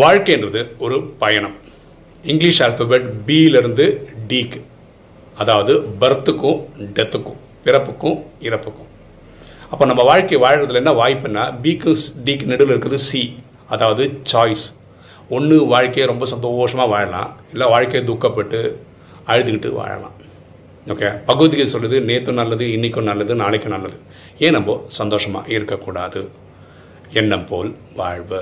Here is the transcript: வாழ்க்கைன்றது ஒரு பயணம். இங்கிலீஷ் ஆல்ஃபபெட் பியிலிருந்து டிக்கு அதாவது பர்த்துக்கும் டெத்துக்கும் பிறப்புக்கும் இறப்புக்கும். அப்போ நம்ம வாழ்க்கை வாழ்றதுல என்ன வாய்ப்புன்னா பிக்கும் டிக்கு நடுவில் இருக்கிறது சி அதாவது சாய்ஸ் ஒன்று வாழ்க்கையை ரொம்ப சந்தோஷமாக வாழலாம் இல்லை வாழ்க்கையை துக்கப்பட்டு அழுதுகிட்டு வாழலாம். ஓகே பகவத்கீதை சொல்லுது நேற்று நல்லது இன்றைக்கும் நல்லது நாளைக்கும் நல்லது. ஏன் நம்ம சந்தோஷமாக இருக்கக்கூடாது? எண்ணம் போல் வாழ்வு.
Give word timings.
வாழ்க்கைன்றது 0.00 0.60
ஒரு 0.84 0.96
பயணம். 1.22 1.56
இங்கிலீஷ் 2.24 2.60
ஆல்ஃபபெட் 2.62 3.06
பியிலிருந்து 3.26 3.86
டிக்கு 4.28 4.60
அதாவது 5.42 5.72
பர்த்துக்கும் 6.00 6.60
டெத்துக்கும் 6.96 7.40
பிறப்புக்கும் 7.64 8.16
இறப்புக்கும். 8.46 8.88
அப்போ 9.72 9.84
நம்ம 9.90 10.02
வாழ்க்கை 10.10 10.38
வாழ்றதுல 10.44 10.80
என்ன 10.82 10.92
வாய்ப்புன்னா 11.02 11.44
பிக்கும் 11.64 12.00
டிக்கு 12.24 12.46
நடுவில் 12.52 12.74
இருக்கிறது 12.74 12.98
சி 13.08 13.22
அதாவது 13.74 14.04
சாய்ஸ் 14.32 14.64
ஒன்று 15.36 15.58
வாழ்க்கையை 15.74 16.06
ரொம்ப 16.12 16.24
சந்தோஷமாக 16.32 16.88
வாழலாம் 16.94 17.30
இல்லை 17.52 17.68
வாழ்க்கையை 17.74 18.02
துக்கப்பட்டு 18.08 18.60
அழுதுகிட்டு 19.32 19.70
வாழலாம். 19.80 20.16
ஓகே 20.92 21.08
பகவத்கீதை 21.28 21.66
சொல்லுது 21.74 22.00
நேற்று 22.10 22.32
நல்லது 22.40 22.64
இன்றைக்கும் 22.76 23.08
நல்லது 23.10 23.34
நாளைக்கும் 23.42 23.74
நல்லது. 23.76 23.98
ஏன் 24.38 24.56
நம்ம 24.56 24.78
சந்தோஷமாக 25.00 25.52
இருக்கக்கூடாது? 25.56 26.22
எண்ணம் 27.20 27.46
போல் 27.50 27.70
வாழ்வு. 28.00 28.40